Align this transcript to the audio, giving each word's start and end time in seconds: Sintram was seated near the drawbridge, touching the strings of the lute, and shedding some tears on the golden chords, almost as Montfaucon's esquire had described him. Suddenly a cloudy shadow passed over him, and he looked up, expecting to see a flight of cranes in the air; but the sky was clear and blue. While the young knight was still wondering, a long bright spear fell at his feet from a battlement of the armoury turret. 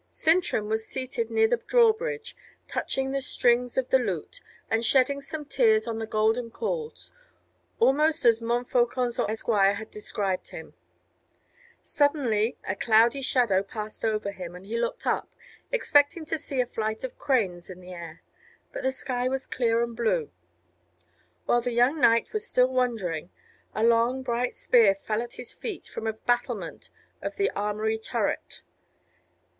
Sintram 0.09 0.67
was 0.67 0.87
seated 0.87 1.29
near 1.29 1.47
the 1.47 1.57
drawbridge, 1.57 2.35
touching 2.67 3.11
the 3.11 3.21
strings 3.21 3.77
of 3.77 3.87
the 3.89 3.99
lute, 3.99 4.41
and 4.67 4.83
shedding 4.83 5.21
some 5.21 5.45
tears 5.45 5.85
on 5.87 5.99
the 5.99 6.07
golden 6.07 6.49
chords, 6.49 7.11
almost 7.79 8.25
as 8.25 8.41
Montfaucon's 8.41 9.19
esquire 9.19 9.75
had 9.75 9.91
described 9.91 10.49
him. 10.49 10.73
Suddenly 11.83 12.57
a 12.67 12.75
cloudy 12.75 13.21
shadow 13.21 13.61
passed 13.61 14.03
over 14.03 14.31
him, 14.31 14.55
and 14.55 14.65
he 14.65 14.79
looked 14.79 15.05
up, 15.05 15.29
expecting 15.71 16.25
to 16.25 16.39
see 16.39 16.59
a 16.59 16.65
flight 16.65 17.03
of 17.03 17.19
cranes 17.19 17.69
in 17.69 17.79
the 17.79 17.93
air; 17.93 18.23
but 18.73 18.81
the 18.81 18.91
sky 18.91 19.29
was 19.29 19.45
clear 19.45 19.83
and 19.83 19.95
blue. 19.95 20.31
While 21.45 21.61
the 21.61 21.73
young 21.73 22.01
knight 22.01 22.33
was 22.33 22.47
still 22.47 22.69
wondering, 22.69 23.29
a 23.75 23.83
long 23.83 24.23
bright 24.23 24.57
spear 24.57 24.95
fell 24.95 25.21
at 25.21 25.35
his 25.35 25.53
feet 25.53 25.87
from 25.89 26.07
a 26.07 26.13
battlement 26.13 26.89
of 27.21 27.35
the 27.35 27.51
armoury 27.51 27.99
turret. 27.99 28.63